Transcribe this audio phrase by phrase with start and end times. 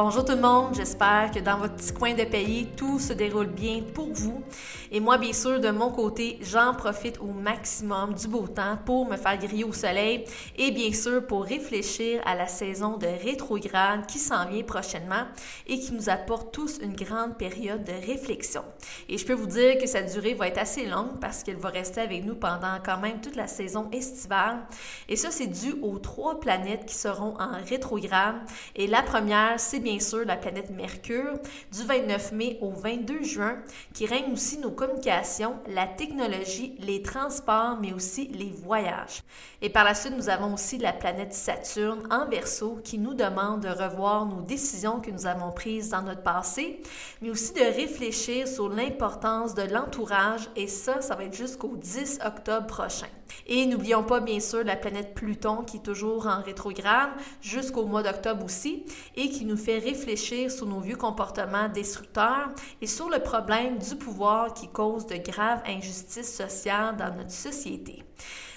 [0.00, 3.48] Bonjour tout le monde, j'espère que dans votre petit coin de pays, tout se déroule
[3.48, 4.44] bien pour vous.
[4.92, 9.06] Et moi, bien sûr, de mon côté, j'en profite au maximum du beau temps pour
[9.06, 10.24] me faire griller au soleil
[10.56, 15.24] et bien sûr pour réfléchir à la saison de rétrograde qui s'en vient prochainement
[15.66, 18.62] et qui nous apporte tous une grande période de réflexion.
[19.08, 21.70] Et je peux vous dire que sa durée va être assez longue parce qu'elle va
[21.70, 24.60] rester avec nous pendant quand même toute la saison estivale.
[25.08, 28.36] Et ça, c'est dû aux trois planètes qui seront en rétrograde.
[28.76, 31.38] Et la première, c'est sûr la planète Mercure
[31.72, 33.58] du 29 mai au 22 juin,
[33.94, 39.22] qui règne aussi nos communications, la technologie, les transports, mais aussi les voyages.
[39.62, 43.62] Et par la suite, nous avons aussi la planète Saturne en verso qui nous demande
[43.62, 46.80] de revoir nos décisions que nous avons prises dans notre passé,
[47.22, 52.20] mais aussi de réfléchir sur l'importance de l'entourage et ça, ça va être jusqu'au 10
[52.24, 53.08] octobre prochain.
[53.50, 57.10] Et n'oublions pas bien sûr la planète Pluton qui est toujours en rétrograde
[57.40, 58.84] jusqu'au mois d'octobre aussi
[59.16, 62.50] et qui nous fait réfléchir sur nos vieux comportements destructeurs
[62.82, 68.04] et sur le problème du pouvoir qui cause de graves injustices sociales dans notre société.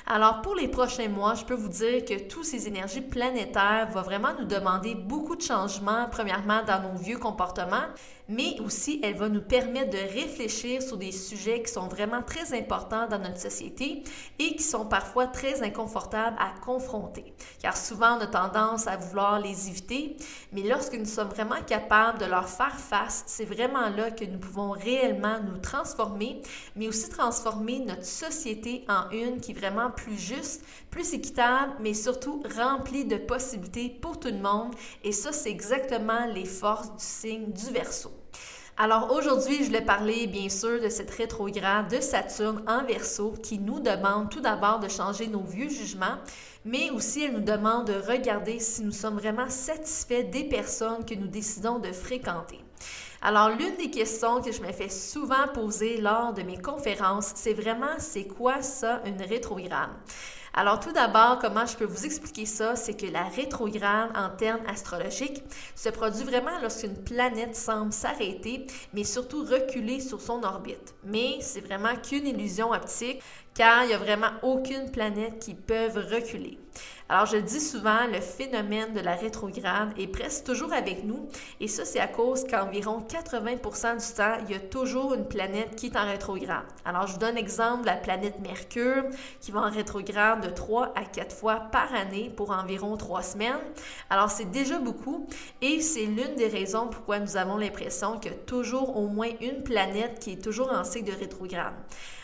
[0.07, 4.01] Alors pour les prochains mois, je peux vous dire que toutes ces énergies planétaires vont
[4.01, 7.85] vraiment nous demander beaucoup de changements, premièrement dans nos vieux comportements,
[8.31, 12.57] mais aussi elle va nous permettre de réfléchir sur des sujets qui sont vraiment très
[12.57, 14.03] importants dans notre société
[14.39, 17.33] et qui sont parfois très inconfortables à confronter.
[17.61, 20.15] Car souvent, on a tendance à vouloir les éviter,
[20.53, 24.39] mais lorsque nous sommes vraiment capables de leur faire face, c'est vraiment là que nous
[24.39, 26.41] pouvons réellement nous transformer,
[26.75, 31.93] mais aussi transformer notre société en une qui est vraiment plus juste, plus équitable, mais
[31.93, 34.73] surtout remplie de possibilités pour tout le monde.
[35.03, 38.20] Et ça, c'est exactement les forces du signe du verso.
[38.83, 43.59] Alors aujourd'hui, je voulais parler bien sûr de cette rétrograde de Saturne en verso qui
[43.59, 46.17] nous demande tout d'abord de changer nos vieux jugements,
[46.65, 51.13] mais aussi elle nous demande de regarder si nous sommes vraiment satisfaits des personnes que
[51.13, 52.57] nous décidons de fréquenter.
[53.21, 57.53] Alors, l'une des questions que je me fais souvent poser lors de mes conférences, c'est
[57.53, 59.91] vraiment c'est quoi ça, une rétrograde?
[60.53, 64.59] Alors tout d'abord, comment je peux vous expliquer ça, c'est que la rétrograde en termes
[64.67, 65.41] astrologiques
[65.75, 70.93] se produit vraiment lorsqu'une planète semble s'arrêter, mais surtout reculer sur son orbite.
[71.05, 73.21] Mais c'est vraiment qu'une illusion optique
[73.53, 76.57] car il n'y a vraiment aucune planète qui peut reculer.
[77.09, 81.27] Alors, je dis souvent, le phénomène de la rétrograde est presque toujours avec nous,
[81.59, 85.75] et ça, c'est à cause qu'environ 80% du temps, il y a toujours une planète
[85.75, 86.63] qui est en rétrograde.
[86.85, 89.03] Alors, je vous donne l'exemple de la planète Mercure,
[89.41, 93.59] qui va en rétrograde de 3 à 4 fois par année pour environ 3 semaines.
[94.09, 95.27] Alors, c'est déjà beaucoup,
[95.61, 99.31] et c'est l'une des raisons pourquoi nous avons l'impression qu'il y a toujours au moins
[99.41, 101.73] une planète qui est toujours en cycle de rétrograde.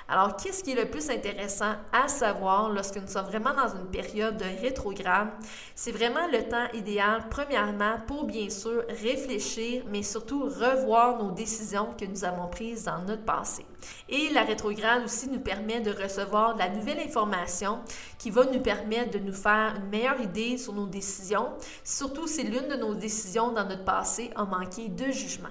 [0.10, 3.88] Alors, qu'est-ce qui est le plus intéressant à savoir lorsque nous sommes vraiment dans une
[3.88, 5.28] période de rétrograde?
[5.76, 11.90] C'est vraiment le temps idéal, premièrement, pour bien sûr réfléchir, mais surtout revoir nos décisions
[12.00, 13.66] que nous avons prises dans notre passé.
[14.08, 17.80] Et la rétrograde aussi nous permet de recevoir de la nouvelle information
[18.18, 21.50] qui va nous permettre de nous faire une meilleure idée sur nos décisions,
[21.84, 25.50] surtout si l'une de nos décisions dans notre passé a manqué de jugement.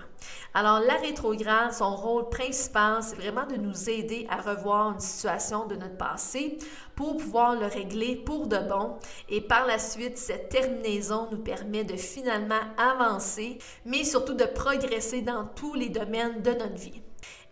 [0.55, 5.67] Alors, la rétrograde, son rôle principal, c'est vraiment de nous aider à revoir une situation
[5.67, 6.59] de notre passé
[6.95, 8.97] pour pouvoir le régler pour de bon.
[9.29, 15.23] Et par la suite, cette terminaison nous permet de finalement avancer, mais surtout de progresser
[15.23, 17.03] dans tous les domaines de notre vie.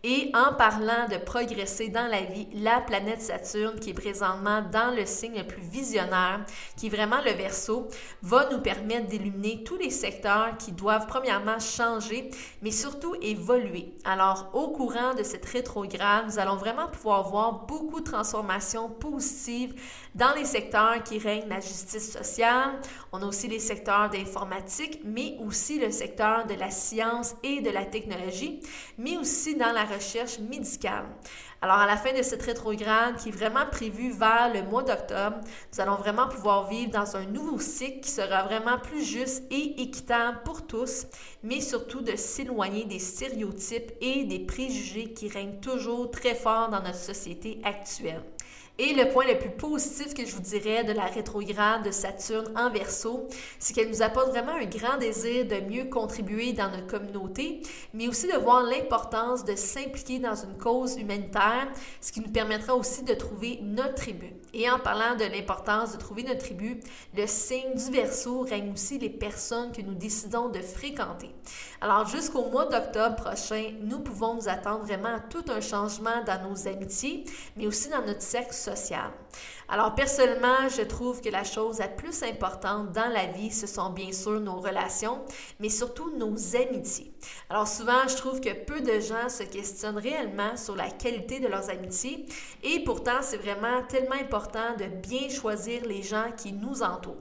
[0.07, 4.95] Et en parlant de progresser dans la vie, la planète Saturne, qui est présentement dans
[4.95, 6.45] le signe le plus visionnaire,
[6.77, 7.89] qui est vraiment le verso,
[8.21, 12.29] va nous permettre d'illuminer tous les secteurs qui doivent premièrement changer,
[12.61, 13.95] mais surtout évoluer.
[14.05, 19.75] Alors, au courant de cette rétrograde, nous allons vraiment pouvoir voir beaucoup de transformations positives
[20.15, 22.79] dans les secteurs qui règnent la justice sociale.
[23.11, 27.71] On a aussi les secteurs d'informatique, mais aussi le secteur de la science et de
[27.71, 28.61] la technologie,
[28.99, 31.07] mais aussi dans la recherche médicale.
[31.63, 35.39] Alors, à la fin de cette rétrograde qui est vraiment prévue vers le mois d'octobre,
[35.73, 39.81] nous allons vraiment pouvoir vivre dans un nouveau cycle qui sera vraiment plus juste et
[39.81, 41.07] équitable pour tous,
[41.43, 46.83] mais surtout de s'éloigner des stéréotypes et des préjugés qui règnent toujours très fort dans
[46.83, 48.23] notre société actuelle.
[48.77, 52.53] Et le point le plus positif que je vous dirais de la rétrograde de Saturne
[52.57, 53.29] en verso,
[53.61, 57.63] c'est qu'elle nous apporte vraiment un grand désir de mieux contribuer dans notre communauté,
[57.93, 61.69] mais aussi de voir l'importance de s'impliquer dans une cause humanitaire,
[62.01, 64.33] ce qui nous permettra aussi de trouver notre tribu.
[64.53, 66.81] Et en parlant de l'importance de trouver notre tribu,
[67.17, 71.31] le signe du verso règne aussi les personnes que nous décidons de fréquenter.
[71.81, 76.49] Alors jusqu'au mois d'octobre prochain, nous pouvons nous attendre vraiment à tout un changement dans
[76.49, 77.25] nos amitiés,
[77.57, 78.64] mais aussi dans notre sexe
[79.69, 83.91] Alors personnellement, je trouve que la chose la plus importante dans la vie, ce sont
[83.91, 85.25] bien sûr nos relations,
[85.61, 87.14] mais surtout nos amitiés.
[87.51, 91.49] Alors souvent, je trouve que peu de gens se questionnent réellement sur la qualité de
[91.49, 92.27] leurs amitiés
[92.63, 97.17] et pourtant, c'est vraiment tellement important de bien choisir les gens qui nous entourent.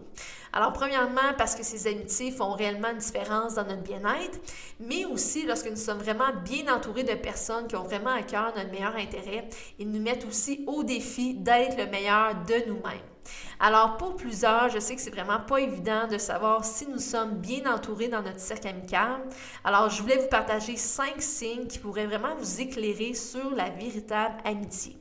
[0.55, 4.39] Alors, premièrement, parce que ces amitiés font réellement une différence dans notre bien-être,
[4.79, 8.53] mais aussi lorsque nous sommes vraiment bien entourés de personnes qui ont vraiment à cœur
[8.55, 13.12] notre meilleur intérêt, ils nous mettent aussi au défi d'être le meilleur de nous-mêmes.
[13.60, 17.36] Alors, pour plusieurs, je sais que c'est vraiment pas évident de savoir si nous sommes
[17.36, 19.22] bien entourés dans notre cercle amical.
[19.64, 24.36] Alors, je voulais vous partager cinq signes qui pourraient vraiment vous éclairer sur la véritable
[24.44, 24.98] amitié.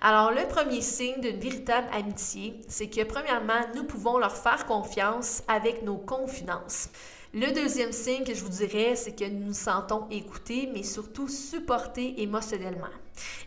[0.00, 5.42] Alors, le premier signe d'une véritable amitié, c'est que premièrement, nous pouvons leur faire confiance
[5.48, 6.88] avec nos confidences.
[7.34, 11.28] Le deuxième signe que je vous dirais, c'est que nous nous sentons écoutés, mais surtout
[11.28, 12.88] supportés émotionnellement.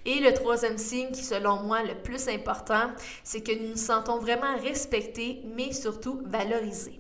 [0.06, 2.92] Et le troisième signe qui, selon moi, le plus important,
[3.24, 7.00] c'est que nous nous sentons vraiment respectés, mais surtout valorisés.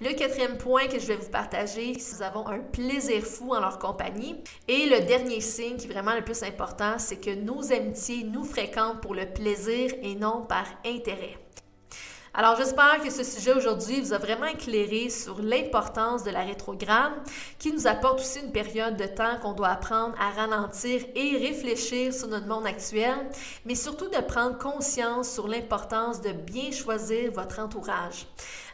[0.00, 3.78] Le quatrième point que je vais vous partager, nous avons un plaisir fou en leur
[3.78, 4.36] compagnie.
[4.66, 8.44] Et le dernier signe qui est vraiment le plus important, c'est que nos amitiés nous
[8.44, 11.36] fréquentent pour le plaisir et non par intérêt.
[12.34, 17.14] Alors j'espère que ce sujet aujourd'hui vous a vraiment éclairé sur l'importance de la rétrograde
[17.58, 22.12] qui nous apporte aussi une période de temps qu'on doit apprendre à ralentir et réfléchir
[22.12, 23.16] sur notre monde actuel,
[23.64, 28.26] mais surtout de prendre conscience sur l'importance de bien choisir votre entourage.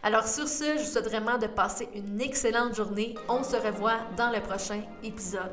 [0.02, 3.14] Alors sur ce, je vous souhaite vraiment de passer une excellente journée.
[3.28, 5.52] On se revoit dans le prochain épisode.